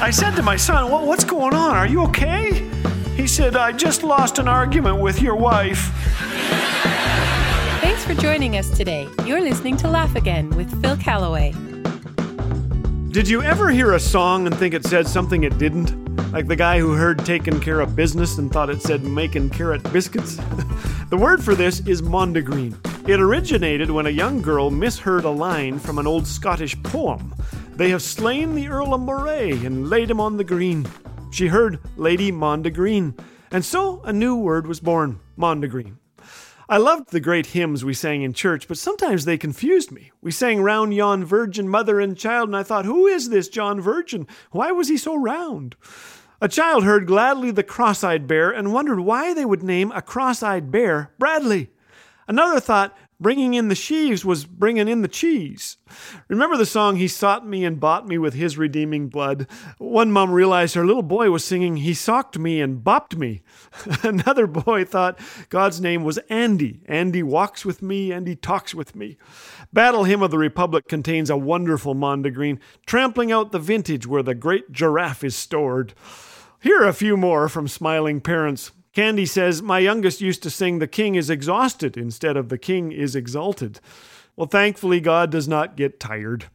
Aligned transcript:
I 0.00 0.10
said 0.10 0.34
to 0.36 0.42
my 0.42 0.56
son, 0.56 0.90
"What- 0.90 1.06
What's 1.06 1.24
going 1.24 1.54
on? 1.54 1.76
Are 1.76 1.86
you 1.86 2.02
okay? 2.04 2.66
He 3.16 3.26
said, 3.26 3.54
I 3.56 3.72
just 3.72 4.02
lost 4.02 4.38
an 4.38 4.48
argument 4.48 4.98
with 4.98 5.20
your 5.20 5.34
wife. 5.36 5.90
Thanks 7.82 8.04
for 8.04 8.14
joining 8.14 8.56
us 8.56 8.70
today. 8.70 9.06
You're 9.26 9.42
listening 9.42 9.76
to 9.78 9.88
Laugh 9.88 10.16
Again 10.16 10.48
with 10.50 10.80
Phil 10.80 10.96
Callaway. 10.96 11.52
Did 13.10 13.28
you 13.28 13.42
ever 13.42 13.68
hear 13.70 13.92
a 13.92 14.00
song 14.00 14.46
and 14.46 14.56
think 14.56 14.72
it 14.72 14.84
said 14.86 15.06
something 15.06 15.42
it 15.44 15.58
didn't? 15.58 15.92
Like 16.32 16.46
the 16.46 16.56
guy 16.56 16.78
who 16.78 16.92
heard 16.94 17.26
taking 17.26 17.60
care 17.60 17.80
of 17.80 17.94
business 17.94 18.38
and 18.38 18.50
thought 18.50 18.70
it 18.70 18.80
said 18.80 19.02
making 19.04 19.50
carrot 19.50 19.82
biscuits? 19.92 20.36
the 21.10 21.16
word 21.18 21.42
for 21.44 21.54
this 21.54 21.80
is 21.86 22.00
mondegreen. 22.00 22.74
It 23.08 23.20
originated 23.20 23.90
when 23.90 24.06
a 24.06 24.10
young 24.10 24.40
girl 24.40 24.70
misheard 24.70 25.24
a 25.24 25.30
line 25.30 25.78
from 25.78 25.98
an 25.98 26.06
old 26.06 26.26
Scottish 26.26 26.80
poem. 26.84 27.34
They 27.80 27.88
have 27.88 28.02
slain 28.02 28.54
the 28.54 28.68
Earl 28.68 28.92
of 28.92 29.00
Moray 29.00 29.52
and 29.52 29.88
laid 29.88 30.10
him 30.10 30.20
on 30.20 30.36
the 30.36 30.44
green. 30.44 30.86
She 31.30 31.46
heard 31.46 31.80
Lady 31.96 32.30
Mondegreen, 32.30 33.18
and 33.50 33.64
so 33.64 34.02
a 34.02 34.12
new 34.12 34.36
word 34.36 34.66
was 34.66 34.80
born, 34.80 35.18
mondegreen. 35.38 35.96
I 36.68 36.76
loved 36.76 37.10
the 37.10 37.20
great 37.20 37.46
hymns 37.46 37.82
we 37.82 37.94
sang 37.94 38.20
in 38.20 38.34
church, 38.34 38.68
but 38.68 38.76
sometimes 38.76 39.24
they 39.24 39.38
confused 39.38 39.92
me. 39.92 40.12
We 40.20 40.30
sang 40.30 40.60
Round 40.60 40.92
Yon 40.92 41.24
Virgin, 41.24 41.70
Mother 41.70 42.00
and 42.00 42.18
Child, 42.18 42.50
and 42.50 42.56
I 42.58 42.64
thought, 42.64 42.84
who 42.84 43.06
is 43.06 43.30
this 43.30 43.48
John 43.48 43.80
Virgin? 43.80 44.26
Why 44.50 44.72
was 44.72 44.88
he 44.88 44.98
so 44.98 45.16
round? 45.16 45.74
A 46.42 46.48
child 46.48 46.84
heard 46.84 47.06
gladly 47.06 47.50
the 47.50 47.62
cross 47.62 48.04
eyed 48.04 48.26
bear 48.26 48.50
and 48.50 48.74
wondered 48.74 49.00
why 49.00 49.32
they 49.32 49.46
would 49.46 49.62
name 49.62 49.90
a 49.92 50.02
cross 50.02 50.42
eyed 50.42 50.70
bear 50.70 51.14
Bradley. 51.18 51.70
Another 52.28 52.60
thought 52.60 52.94
bringing 53.20 53.54
in 53.54 53.68
the 53.68 53.74
sheaves 53.74 54.24
was 54.24 54.46
bringing 54.46 54.88
in 54.88 55.02
the 55.02 55.08
cheese. 55.08 55.76
Remember 56.28 56.56
the 56.56 56.66
song, 56.66 56.96
He 56.96 57.06
Sought 57.06 57.46
Me 57.46 57.64
and 57.64 57.78
Bought 57.78 58.08
Me 58.08 58.18
with 58.18 58.34
His 58.34 58.56
Redeeming 58.56 59.08
Blood? 59.08 59.46
One 59.78 60.10
mom 60.10 60.32
realized 60.32 60.74
her 60.74 60.86
little 60.86 61.02
boy 61.02 61.30
was 61.30 61.44
singing, 61.44 61.76
He 61.78 61.92
Socked 61.94 62.38
Me 62.38 62.60
and 62.60 62.82
Bopped 62.82 63.16
Me. 63.16 63.42
Another 64.02 64.46
boy 64.46 64.84
thought 64.84 65.18
God's 65.50 65.80
name 65.80 66.02
was 66.02 66.18
Andy. 66.30 66.80
Andy 66.86 67.22
walks 67.22 67.64
with 67.64 67.82
me, 67.82 68.12
Andy 68.12 68.34
talks 68.34 68.74
with 68.74 68.96
me. 68.96 69.18
Battle 69.72 70.04
Hymn 70.04 70.22
of 70.22 70.30
the 70.30 70.38
Republic 70.38 70.88
contains 70.88 71.30
a 71.30 71.36
wonderful 71.36 71.94
mondegreen, 71.94 72.58
trampling 72.86 73.30
out 73.30 73.52
the 73.52 73.58
vintage 73.58 74.06
where 74.06 74.22
the 74.22 74.34
great 74.34 74.72
giraffe 74.72 75.22
is 75.22 75.36
stored. 75.36 75.94
Here 76.62 76.82
are 76.82 76.88
a 76.88 76.92
few 76.92 77.16
more 77.16 77.48
from 77.48 77.68
smiling 77.68 78.20
parents. 78.20 78.72
Candy 78.92 79.26
says, 79.26 79.62
My 79.62 79.78
youngest 79.78 80.20
used 80.20 80.42
to 80.42 80.50
sing, 80.50 80.78
The 80.78 80.88
king 80.88 81.14
is 81.14 81.30
exhausted 81.30 81.96
instead 81.96 82.36
of 82.36 82.48
The 82.48 82.58
king 82.58 82.92
is 82.92 83.14
exalted. 83.14 83.80
Well, 84.36 84.48
thankfully, 84.48 85.00
God 85.00 85.30
does 85.30 85.46
not 85.46 85.76
get 85.76 86.00
tired. 86.00 86.46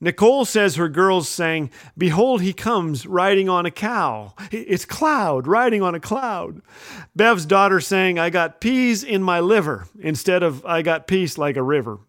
Nicole 0.00 0.44
says 0.44 0.76
her 0.76 0.88
girls 0.88 1.28
sang, 1.28 1.70
Behold, 1.96 2.42
he 2.42 2.52
comes 2.52 3.06
riding 3.06 3.48
on 3.48 3.64
a 3.64 3.70
cow. 3.70 4.34
It's 4.50 4.84
Cloud 4.84 5.46
riding 5.46 5.80
on 5.80 5.94
a 5.94 6.00
cloud. 6.00 6.60
Bev's 7.16 7.46
daughter 7.46 7.80
sang, 7.80 8.18
I 8.18 8.28
got 8.30 8.60
peas 8.60 9.02
in 9.02 9.22
my 9.22 9.40
liver 9.40 9.86
instead 9.98 10.42
of 10.42 10.66
I 10.66 10.82
got 10.82 11.06
peace 11.06 11.38
like 11.38 11.56
a 11.56 11.62
river. 11.62 12.00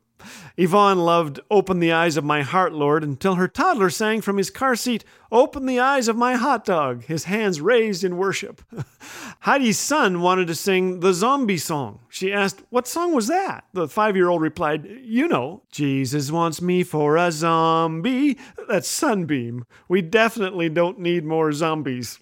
Yvonne 0.58 1.00
loved 1.00 1.40
Open 1.50 1.80
the 1.80 1.92
Eyes 1.92 2.18
of 2.18 2.24
My 2.24 2.42
Heart, 2.42 2.74
Lord, 2.74 3.04
until 3.04 3.36
her 3.36 3.48
toddler 3.48 3.90
sang 3.90 4.22
from 4.22 4.38
his 4.38 4.50
car 4.50 4.76
seat, 4.76 5.04
Open 5.32 5.66
the 5.66 5.80
eyes 5.80 6.10
of 6.10 6.18
my 6.18 6.34
hot 6.34 6.66
dog, 6.66 7.06
his 7.06 7.24
hands 7.24 7.62
raised 7.62 8.04
in 8.04 8.18
worship. 8.18 8.62
Heidi's 9.42 9.80
son 9.80 10.20
wanted 10.20 10.48
to 10.48 10.56
sing 10.56 11.00
the 11.00 11.14
zombie 11.14 11.58
song. 11.58 12.00
She 12.10 12.34
asked, 12.34 12.64
What 12.70 12.86
song 12.86 13.14
was 13.14 13.28
that? 13.28 13.64
The 13.72 13.88
five 13.88 14.18
year 14.18 14.28
old 14.28 14.42
replied, 14.42 14.86
You 15.04 15.30
know, 15.30 15.64
Jesus 15.72 16.32
wants 16.32 16.62
me 16.62 16.84
for 16.84 17.16
a 17.16 17.32
zombie. 17.32 18.38
That's 18.68 18.90
Sunbeam. 18.90 19.66
We 19.88 20.02
definitely 20.02 20.68
don't 20.68 21.00
need 21.00 21.24
more 21.24 21.54
zombies. 21.54 22.20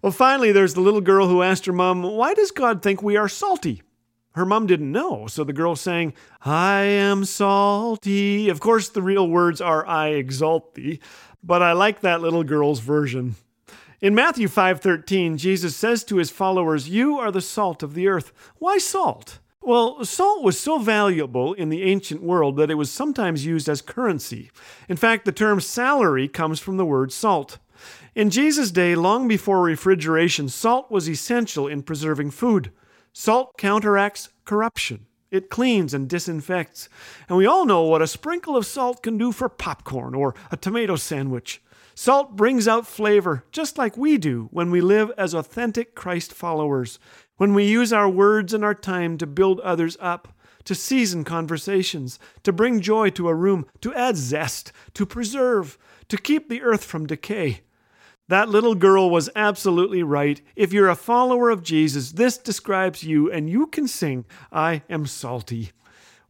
Well, 0.00 0.12
finally, 0.12 0.52
there's 0.52 0.74
the 0.74 0.80
little 0.80 1.00
girl 1.00 1.26
who 1.26 1.42
asked 1.42 1.66
her 1.66 1.72
mom, 1.72 2.02
Why 2.02 2.32
does 2.32 2.52
God 2.52 2.80
think 2.80 3.02
we 3.02 3.16
are 3.16 3.28
salty? 3.28 3.82
Her 4.34 4.46
mom 4.46 4.66
didn't 4.66 4.90
know, 4.90 5.26
so 5.26 5.44
the 5.44 5.52
girl 5.52 5.76
sang, 5.76 6.14
I 6.42 6.82
am 6.82 7.24
salty. 7.24 8.48
Of 8.48 8.60
course, 8.60 8.88
the 8.88 9.02
real 9.02 9.28
words 9.28 9.60
are, 9.60 9.86
I 9.86 10.08
exalt 10.08 10.74
thee, 10.74 11.00
but 11.44 11.62
I 11.62 11.72
like 11.72 12.00
that 12.00 12.22
little 12.22 12.44
girl's 12.44 12.80
version. 12.80 13.36
In 14.00 14.14
Matthew 14.14 14.48
5:13, 14.48 15.36
Jesus 15.36 15.76
says 15.76 16.02
to 16.04 16.16
his 16.16 16.30
followers, 16.30 16.88
"You 16.88 17.18
are 17.18 17.30
the 17.30 17.40
salt 17.40 17.82
of 17.82 17.94
the 17.94 18.08
earth." 18.08 18.32
Why 18.58 18.78
salt? 18.78 19.38
Well, 19.60 20.04
salt 20.04 20.42
was 20.42 20.58
so 20.58 20.78
valuable 20.78 21.52
in 21.52 21.68
the 21.68 21.84
ancient 21.84 22.20
world 22.20 22.56
that 22.56 22.70
it 22.70 22.74
was 22.74 22.90
sometimes 22.90 23.46
used 23.46 23.68
as 23.68 23.80
currency. 23.80 24.50
In 24.88 24.96
fact, 24.96 25.24
the 25.24 25.30
term 25.30 25.60
salary 25.60 26.26
comes 26.26 26.58
from 26.58 26.78
the 26.78 26.84
word 26.84 27.12
salt. 27.12 27.58
In 28.16 28.28
Jesus' 28.28 28.72
day, 28.72 28.96
long 28.96 29.28
before 29.28 29.62
refrigeration, 29.62 30.48
salt 30.48 30.90
was 30.90 31.08
essential 31.08 31.68
in 31.68 31.82
preserving 31.82 32.32
food. 32.32 32.72
Salt 33.12 33.58
counteracts 33.58 34.30
corruption. 34.44 35.06
It 35.30 35.50
cleans 35.50 35.94
and 35.94 36.08
disinfects. 36.08 36.88
And 37.28 37.38
we 37.38 37.46
all 37.46 37.64
know 37.64 37.82
what 37.82 38.02
a 38.02 38.06
sprinkle 38.06 38.56
of 38.56 38.66
salt 38.66 39.02
can 39.02 39.16
do 39.16 39.32
for 39.32 39.48
popcorn 39.48 40.14
or 40.14 40.34
a 40.50 40.56
tomato 40.56 40.96
sandwich. 40.96 41.62
Salt 41.94 42.36
brings 42.36 42.66
out 42.66 42.86
flavor, 42.86 43.44
just 43.52 43.76
like 43.76 43.96
we 43.96 44.16
do 44.16 44.48
when 44.50 44.70
we 44.70 44.80
live 44.80 45.10
as 45.18 45.34
authentic 45.34 45.94
Christ 45.94 46.32
followers, 46.32 46.98
when 47.36 47.54
we 47.54 47.64
use 47.64 47.92
our 47.92 48.08
words 48.08 48.54
and 48.54 48.64
our 48.64 48.74
time 48.74 49.18
to 49.18 49.26
build 49.26 49.60
others 49.60 49.96
up, 50.00 50.28
to 50.64 50.74
season 50.74 51.24
conversations, 51.24 52.18
to 52.44 52.52
bring 52.52 52.80
joy 52.80 53.10
to 53.10 53.28
a 53.28 53.34
room, 53.34 53.66
to 53.80 53.94
add 53.94 54.16
zest, 54.16 54.72
to 54.94 55.04
preserve, 55.04 55.76
to 56.08 56.16
keep 56.16 56.48
the 56.48 56.62
earth 56.62 56.84
from 56.84 57.06
decay. 57.06 57.60
That 58.28 58.48
little 58.48 58.74
girl 58.74 59.10
was 59.10 59.28
absolutely 59.34 60.02
right. 60.02 60.40
If 60.56 60.72
you're 60.72 60.88
a 60.88 60.94
follower 60.94 61.50
of 61.50 61.62
Jesus, 61.62 62.12
this 62.12 62.38
describes 62.38 63.02
you, 63.02 63.30
and 63.30 63.50
you 63.50 63.66
can 63.66 63.88
sing, 63.88 64.24
I 64.50 64.82
am 64.88 65.06
salty. 65.06 65.72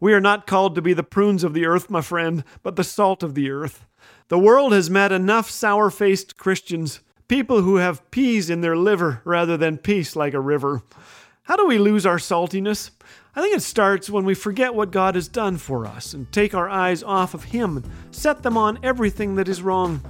We 0.00 0.14
are 0.14 0.20
not 0.20 0.46
called 0.46 0.74
to 0.74 0.82
be 0.82 0.94
the 0.94 1.04
prunes 1.04 1.44
of 1.44 1.54
the 1.54 1.66
earth, 1.66 1.88
my 1.90 2.00
friend, 2.00 2.42
but 2.62 2.76
the 2.76 2.82
salt 2.82 3.22
of 3.22 3.34
the 3.34 3.50
earth. 3.50 3.86
The 4.28 4.38
world 4.38 4.72
has 4.72 4.90
met 4.90 5.12
enough 5.12 5.48
sour 5.50 5.90
faced 5.90 6.36
Christians, 6.36 7.00
people 7.28 7.62
who 7.62 7.76
have 7.76 8.10
peas 8.10 8.50
in 8.50 8.62
their 8.62 8.76
liver 8.76 9.20
rather 9.24 9.56
than 9.56 9.78
peace 9.78 10.16
like 10.16 10.34
a 10.34 10.40
river. 10.40 10.82
How 11.44 11.56
do 11.56 11.66
we 11.66 11.78
lose 11.78 12.06
our 12.06 12.18
saltiness? 12.18 12.90
I 13.34 13.40
think 13.40 13.56
it 13.56 13.62
starts 13.62 14.10
when 14.10 14.24
we 14.24 14.34
forget 14.34 14.74
what 14.74 14.90
God 14.90 15.14
has 15.14 15.28
done 15.28 15.56
for 15.56 15.86
us 15.86 16.14
and 16.14 16.30
take 16.32 16.54
our 16.54 16.68
eyes 16.68 17.02
off 17.02 17.34
of 17.34 17.44
Him 17.44 17.78
and 17.78 17.90
set 18.10 18.42
them 18.42 18.56
on 18.56 18.78
everything 18.82 19.36
that 19.36 19.48
is 19.48 19.62
wrong. 19.62 20.02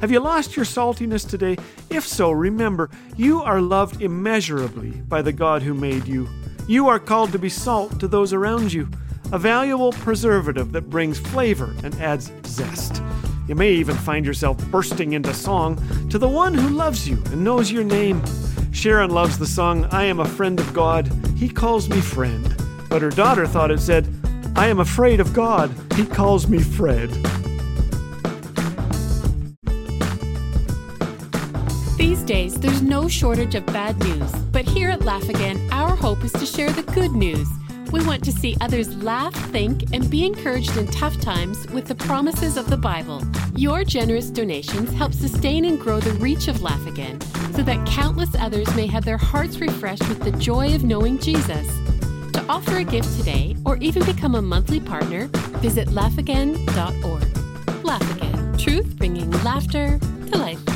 Have 0.00 0.10
you 0.10 0.20
lost 0.20 0.56
your 0.56 0.64
saltiness 0.64 1.28
today? 1.28 1.56
If 1.90 2.06
so, 2.06 2.32
remember, 2.32 2.90
you 3.16 3.42
are 3.42 3.60
loved 3.60 4.02
immeasurably 4.02 4.90
by 4.90 5.22
the 5.22 5.32
God 5.32 5.62
who 5.62 5.74
made 5.74 6.08
you. 6.08 6.28
You 6.66 6.88
are 6.88 6.98
called 6.98 7.32
to 7.32 7.38
be 7.38 7.48
salt 7.48 8.00
to 8.00 8.08
those 8.08 8.32
around 8.32 8.72
you, 8.72 8.88
a 9.32 9.38
valuable 9.38 9.92
preservative 9.92 10.72
that 10.72 10.90
brings 10.90 11.18
flavor 11.18 11.74
and 11.84 11.94
adds 11.96 12.32
zest. 12.46 13.02
You 13.48 13.54
may 13.54 13.72
even 13.72 13.96
find 13.96 14.24
yourself 14.24 14.58
bursting 14.70 15.12
into 15.12 15.34
song 15.34 15.76
to 16.08 16.18
the 16.18 16.28
one 16.28 16.54
who 16.54 16.68
loves 16.68 17.08
you 17.08 17.16
and 17.26 17.44
knows 17.44 17.70
your 17.70 17.84
name. 17.84 18.22
Sharon 18.72 19.10
loves 19.10 19.38
the 19.38 19.46
song, 19.46 19.86
I 19.86 20.04
am 20.04 20.20
a 20.20 20.24
friend 20.24 20.58
of 20.58 20.72
God. 20.72 21.12
He 21.36 21.48
calls 21.48 21.88
me 21.88 22.00
friend. 22.00 22.56
But 22.88 23.02
her 23.02 23.10
daughter 23.10 23.46
thought 23.46 23.70
it 23.70 23.80
said, 23.80 24.08
I 24.54 24.68
am 24.68 24.80
afraid 24.80 25.20
of 25.20 25.32
God. 25.32 25.70
He 25.94 26.04
calls 26.06 26.48
me 26.48 26.58
Fred. 26.60 27.10
These 32.12 32.24
days, 32.24 32.60
there's 32.60 32.82
no 32.82 33.08
shortage 33.08 33.54
of 33.54 33.64
bad 33.64 33.98
news, 34.04 34.30
but 34.52 34.66
here 34.66 34.90
at 34.90 35.00
Laugh 35.00 35.30
Again, 35.30 35.58
our 35.72 35.96
hope 35.96 36.22
is 36.22 36.32
to 36.32 36.44
share 36.44 36.70
the 36.70 36.82
good 36.92 37.12
news. 37.12 37.48
We 37.90 38.04
want 38.04 38.22
to 38.24 38.32
see 38.32 38.54
others 38.60 38.94
laugh, 39.02 39.34
think, 39.50 39.94
and 39.94 40.10
be 40.10 40.26
encouraged 40.26 40.76
in 40.76 40.86
tough 40.88 41.18
times 41.22 41.66
with 41.68 41.86
the 41.86 41.94
promises 41.94 42.58
of 42.58 42.68
the 42.68 42.76
Bible. 42.76 43.22
Your 43.56 43.82
generous 43.82 44.28
donations 44.28 44.92
help 44.92 45.14
sustain 45.14 45.64
and 45.64 45.80
grow 45.80 46.00
the 46.00 46.12
reach 46.18 46.48
of 46.48 46.60
Laugh 46.60 46.86
Again 46.86 47.18
so 47.54 47.62
that 47.62 47.86
countless 47.86 48.34
others 48.34 48.68
may 48.76 48.86
have 48.88 49.06
their 49.06 49.16
hearts 49.16 49.58
refreshed 49.58 50.06
with 50.06 50.20
the 50.20 50.32
joy 50.32 50.74
of 50.74 50.84
knowing 50.84 51.18
Jesus. 51.18 51.66
To 52.34 52.44
offer 52.46 52.76
a 52.76 52.84
gift 52.84 53.16
today 53.16 53.56
or 53.64 53.78
even 53.78 54.04
become 54.04 54.34
a 54.34 54.42
monthly 54.42 54.80
partner, 54.80 55.28
visit 55.62 55.88
laughagain.org. 55.88 57.84
Laugh 57.86 58.16
Again, 58.16 58.58
truth 58.58 58.98
bringing 58.98 59.30
laughter 59.42 59.98
to 60.30 60.36
life. 60.36 60.71